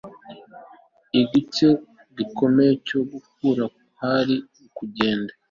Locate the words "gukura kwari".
3.11-4.35